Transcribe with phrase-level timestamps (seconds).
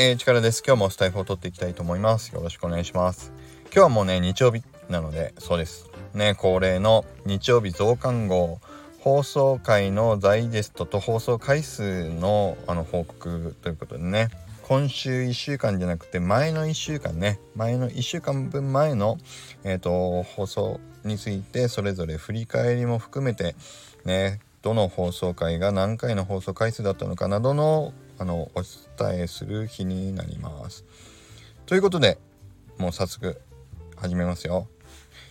[0.00, 0.62] えー、力です。
[0.64, 2.32] 今日もスタイフを取っていきたいと思います。
[2.32, 3.32] よろしくお願いします。
[3.64, 5.90] 今日はもうね、日曜日なので、そうです。
[6.14, 8.60] ね、恒例の日曜日増刊号、
[9.00, 14.28] 放送回のダイジェストと放送回数のあの報告ということでね、
[14.62, 19.18] 今週1週間じゃなくて前の1週間ね、前の1週間分前の、
[19.64, 23.56] えーと、放送についてそれぞれ振り返りも含めて
[24.04, 28.62] ね、どの放送回が何回の放送回数だったのかなどのあのお
[28.98, 30.84] 伝えする日になります。
[31.66, 32.18] ということで
[32.78, 33.40] もう早速
[33.96, 34.68] 始めますよ。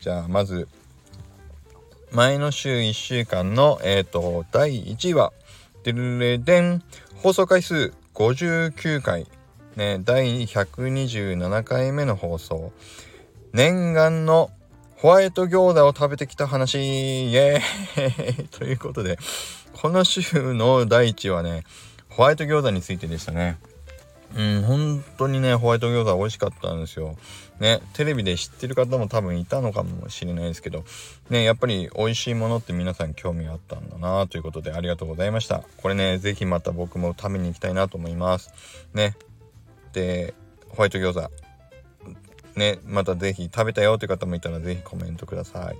[0.00, 0.68] じゃあまず
[2.12, 5.32] 前の週1週間のえっ、ー、と第1位は
[5.82, 6.82] デルレデン
[7.16, 9.26] 放送回数59回
[9.76, 12.72] ね第127回目の放送
[13.52, 14.50] 念願の
[14.96, 19.18] ホワイト餃子を食べてきた話イエーイ ということで
[19.72, 20.22] この週
[20.54, 21.64] の第1はね
[22.18, 23.58] ホワイト餃子についてでしたね。
[24.36, 27.16] うん、本当にね、ホワイト餃子美味しかったんですよ。
[27.60, 30.84] ね、テレビで知ってる方も多分いたのかもしれないですけど、
[31.30, 35.62] ね、やっぱり美味しいものって皆さん興味あったんだなということでありがとうございました。
[35.76, 38.52] これね、是非また僕も食べに行きたいなと思います。
[38.94, 39.16] ね。
[39.92, 40.34] で、
[40.70, 41.30] ホワイト餃子。
[42.56, 45.76] ね、また是非食べたよという方もいたら是非コメントください。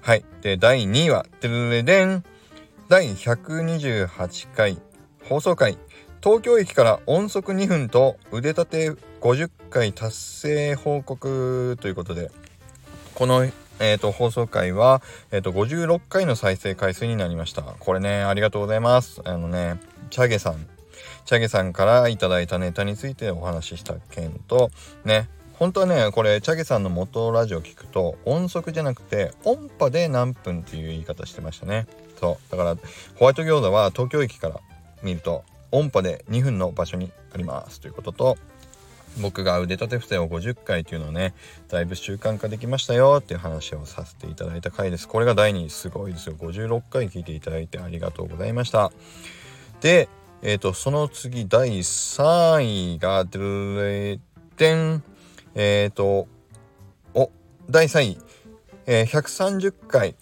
[0.00, 0.24] はい。
[0.40, 2.24] で、第2位は、てるれでん
[2.88, 4.82] 第128回
[5.28, 5.78] 放送回。
[6.22, 12.30] 東京駅から音速2分と腕立て50回達成報告ということで
[13.14, 17.62] この、えーと、放送回は、えーと、56回の再生回数になりました。
[17.62, 19.20] これねありがとうございます。
[19.24, 20.66] あのねチャゲさん。
[21.24, 24.70] チャゲさんから頂いたネタについてお話しした件と
[25.04, 31.86] ね本当はねこれチャゲさんの元ラジオ聞くと音速じゃなくて音波で何分っていう言い方してましたね。
[32.20, 32.50] そう。
[32.50, 32.76] だから
[33.16, 34.60] ホワイト餃子は東京駅から
[35.02, 37.80] 見ると音波で2分の場所にあります。
[37.80, 38.38] ということと
[39.20, 41.34] 僕が腕立て伏せを50回っていうのをね
[41.68, 45.08] だいぶ習慣化できましたよっていう話をさせていただいた回です。
[45.08, 46.36] これが第2すごいですよ。
[46.36, 48.92] 56回聞いていただいてありがとうございました。
[49.80, 50.08] で
[50.42, 54.20] えっ、ー、とその次第3位がデル
[54.58, 55.02] レン
[55.54, 56.28] えっ、ー、と
[57.14, 57.30] お
[57.68, 58.18] 第3位、
[58.86, 60.14] えー、130回。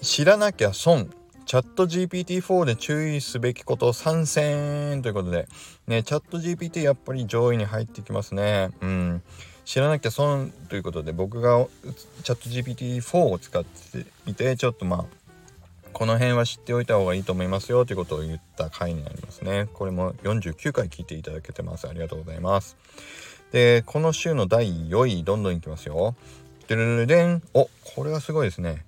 [0.00, 1.10] 知らなきゃ損。
[1.46, 5.46] チャット GPT-4 で注意すべきこと参戦ということで、
[5.86, 8.70] ね、チャット GPT やっぱり上位に入ってきますね。
[8.80, 9.22] うん。
[9.64, 11.66] 知らなきゃ損ということで、僕が
[12.22, 15.04] チャット GPT-4 を使ってみて、ちょっとまあ、
[15.92, 19.68] この辺は知っておいた方がいいと思いますよということを言った回になりますね。
[19.74, 21.88] これも49回聞いていただけてます。
[21.88, 22.76] ありがとうございます。
[23.52, 26.16] で、この週の第4位、どんどんいきますよ。
[26.68, 27.42] でるるでん。
[27.54, 28.84] お、これはすごいですね。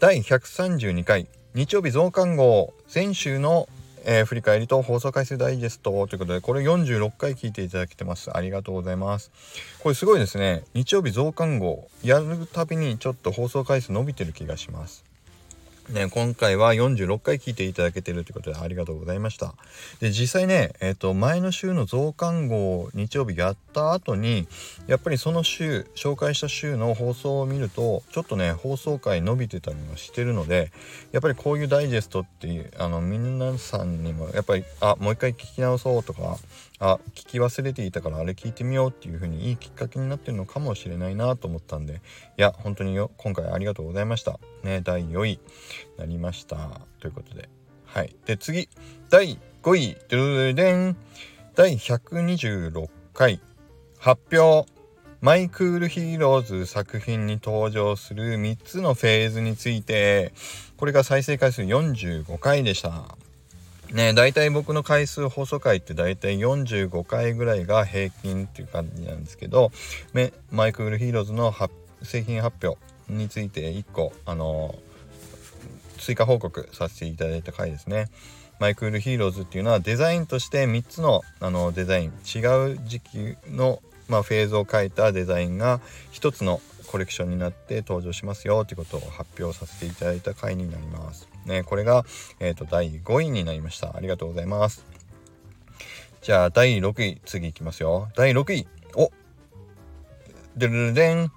[0.00, 1.28] 第132回。
[1.54, 3.68] 日曜日増刊号先週の、
[4.04, 8.36] えー、振り返りと放送回数ダイジェストということでこれ46回聞いていただけてます。
[8.36, 9.30] ありがとうございます。
[9.78, 10.64] これすごいですね。
[10.74, 15.04] 日曜日増刊号やるたびにちょっと放送回数伸びてる気がします。
[15.90, 19.54] ね、今回は46回聞いていただけてるということでありがとうございました。
[20.00, 24.48] で、実際ね、えっ、ー、と、前の週の増刊号日曜日やった後に、
[24.86, 30.72] やっぱりその週、紹介した週の放送を見ると、ちょっとね、放送回伸びてたりもしてるので、
[31.12, 36.38] やっぱりこういうダイジェストっていう、あの、皆さんにも、やっぱり、あ、もう一回聞き直そうとか、
[36.86, 41.94] あ聞き忘れていたからあれ聞いてみようっていう風にいいきっかけになってるのかもしれないなと思ったんで。
[41.94, 41.96] い
[42.36, 44.38] や本当によ今回ありがとうございました。
[44.62, 45.40] ね第4位
[45.96, 46.82] なりました。
[47.00, 47.48] ということで。
[47.86, 48.14] はい。
[48.26, 48.68] で次。
[49.08, 49.96] 第5位。
[50.10, 50.96] ドゥルデン。
[51.54, 53.40] 第126回。
[53.98, 54.70] 発表。
[55.22, 60.34] マイクールヒーローズ作品に登場する3つのフェーズについて。
[60.76, 63.16] これが再生回数45回でした。
[63.94, 69.72] ね大体僕の回数放送回って大体45回ぐらいが平均っていう感じなんですけど
[70.50, 71.54] マイクールヒーローズの
[72.02, 72.78] 製品発表
[73.08, 74.74] について1個あの
[75.98, 78.10] 追加報告させていただいた回ですね。
[78.60, 82.38] マイクールヒーローズっていうのはデザインとして3つのあのデザイン違
[82.72, 85.80] う時期の、まあ、フェーズを変えたデザインが
[86.12, 91.33] 1つのコレクションになって登場しますよということを発表させていただいた回になります。
[91.46, 92.04] ね、これが、
[92.40, 93.96] えーと、第5位になりました。
[93.96, 94.84] ありがとうございます。
[96.24, 98.08] じゃあ第6位次いきますよ。
[98.16, 98.66] 第6位。
[98.96, 99.12] お
[100.56, 101.30] でるるでん。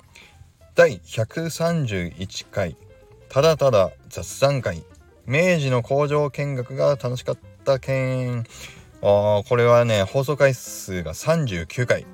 [0.75, 2.77] 第131回。
[3.27, 4.85] ただただ雑談会。
[5.25, 8.45] 明治の工場見学が楽しかった件。
[9.01, 12.05] あこれはね放送回数が39回。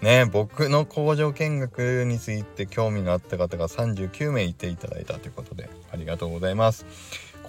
[0.00, 6.86] ね僕の工場見学について興味があった方が39名いていただいたということでありがとうございます。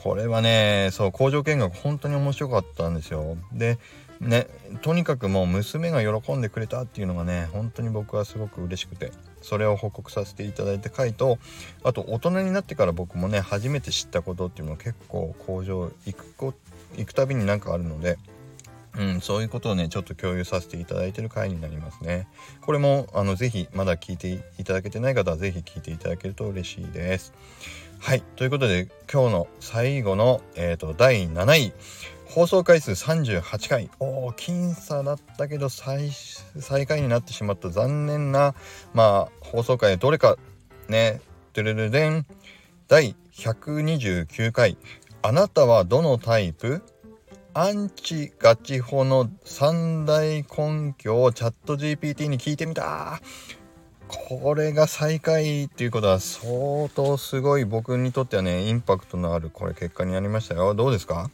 [0.06, 3.38] これはねそう工場見学本当に面白かったんですよ。
[3.52, 3.80] で
[4.20, 4.46] ね
[4.84, 9.12] とにかくもう娘が喜んでくれたっていうのがね本当に僕はすごく嬉しくて
[9.42, 11.40] それを報告させていただいた回と
[11.84, 16.54] あと大人になってから僕もね初めて知ったことっていうのは結構工場行くこ
[16.96, 18.20] 行くたびになんかあるので
[18.98, 22.28] うん、そういうことをねちょっと共有させていただいてる回になりますね。
[22.62, 27.34] これもあのぜひまだ聞いていただけてない方はぜひ聞いていただけると嬉しいです。
[28.06, 28.22] はい。
[28.36, 31.74] ということで今日の最後の、えーと第7位。
[32.28, 33.90] 放送回数38回。
[34.00, 37.72] おー僅差だったけど最最下位になってしまった。
[37.72, 38.54] 残念な
[38.94, 40.38] まあ放送回どれか
[40.88, 41.20] ね。
[41.54, 42.28] トゥルルデン。
[42.88, 44.78] 第129回。
[45.24, 46.84] あなたはどのタイプ？
[47.56, 53.20] アンチガチ法の三大根拠をチャット GPT に聞いてみた。
[54.08, 60.74] これが最下位っていうことは相当すごい僕にとってはねインパクトのあるこれ結果になりましたよ。
[60.74, 61.30] どうですか？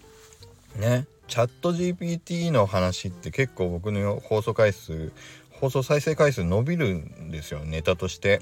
[0.77, 1.05] ね。
[1.27, 5.11] チャット GPT の話って結構僕の放送回数
[5.49, 7.61] 放送再生回数伸びるんですよ。
[7.63, 8.41] ネタとして。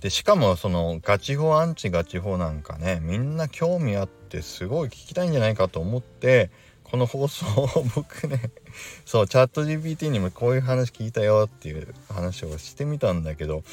[0.00, 6.50] でしかもそのガチ法アンチガチ法なんかねみんな興味あってすごい聞きたいんじゃないかと思って
[6.92, 8.50] この放送を僕ね
[9.06, 13.64] そうチャット GPT にもこういう話聞いたよっていう話をしてみたんだけど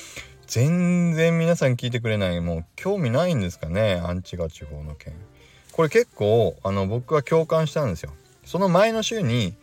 [0.48, 5.14] 全然皆さん聞いてくれないもう興味ないんですかねアンチガチ法の件。
[5.74, 8.14] これ結構あの僕は共感したんですよ。
[8.46, 9.54] その前の週に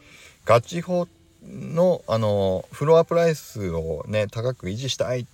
[0.44, 1.09] ガチ法
[1.43, 5.26] のあのフロアプライスをね高く維持したいっ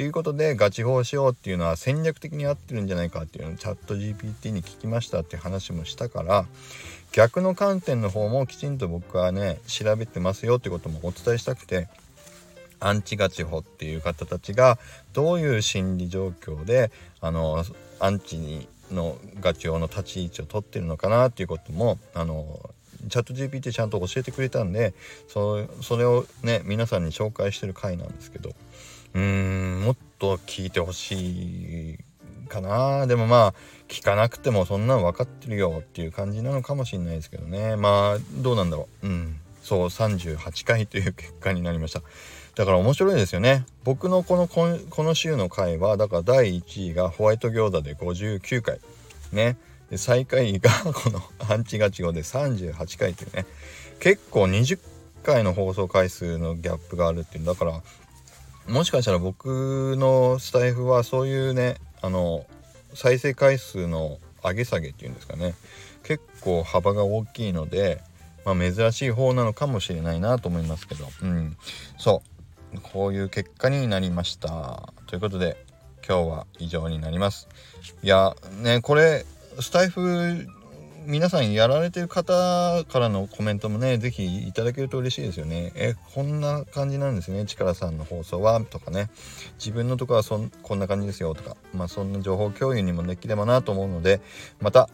[0.00, 6.46] ていうことでガチ法しようっていうのは戦略的に合ってるんじゃないかっていうのをチャット GPT に聞きましたって話もしたから
[7.12, 11.88] 逆の観点の方もきちんと僕はね調べてますよってこともお伝えしたくて
[12.78, 14.78] アンチガチ法っていう方たちが
[15.12, 16.90] どういう心理状況で
[17.20, 17.64] あの
[17.98, 22.70] アンチのガチ用の立ち位置を取ってるのかなっていうこともあの
[23.08, 24.94] チャット GPT ちゃんと教えてくれたんで
[25.28, 28.50] そそれをね皆さんに紹介してる回なんですけど
[29.14, 31.98] うーんもっと聞いてほしい
[32.50, 33.06] かな。
[33.06, 33.54] でもまあ
[33.88, 37.76] 聞かなくてもそんなの分かってるよっていう感じなのかもしれないですけどね。
[37.76, 39.06] まあどうなんだろう。
[39.06, 39.40] うん。
[39.62, 42.02] そう38回という結果になりました。
[42.56, 43.64] だから面白いですよね。
[43.84, 48.80] 僕のこのこの週の回はだから第1位がホワイト餃子で59回。
[49.32, 49.56] ね。
[49.90, 53.46] で最下位が このアンチガチ語で38回というね。
[53.98, 54.78] 結構20
[55.22, 57.44] 回の放送回数のギャップがあるっていう。
[57.44, 57.82] だから
[58.68, 62.46] もしかしたら僕のスタイフはそういうねあの
[62.94, 65.54] 再生回数の上げ下げっていうんですかね。
[66.02, 68.00] 結構幅が大きいので、
[68.44, 71.56] まあ、珍しい方なのかもしれないなと思いますけど、うん、
[71.98, 72.80] そう。
[72.82, 74.92] こういう結果になりました。
[75.06, 75.64] ということで
[76.06, 77.48] 今日は以上になります。
[78.02, 79.24] いやねこれ
[79.60, 80.46] スタイフ
[81.06, 85.72] 皆さんやられてる方からのコメントもね是非いただけると嬉しいですよね。
[85.74, 87.46] えこんな感じなんですね。
[87.46, 89.10] チカラさんの放送はとかね。
[89.58, 91.56] 自分のとこはそんこんな感じですよとか。
[91.74, 94.20] まあそんな情報共有にもできればなと思うので
[94.60, 94.90] また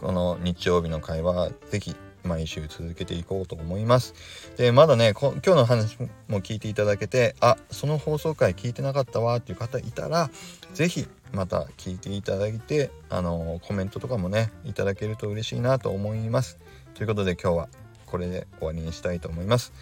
[0.00, 4.14] この日曜日の会話是非毎週続けていこうと思います。
[4.56, 10.30] で、まだね、今日の話も聞いていただけて、あ、その放送回聞いてなかったわっていう方いたら、
[10.74, 16.58] 是非また聞いていただいてあのコメントとかもねいただけると嬉しいなと思います。
[16.94, 17.68] ということで今日は
[18.06, 19.72] これで終わりにしたいと思います。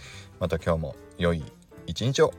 [0.41, 1.43] また今日も良い
[1.87, 2.35] 一日を。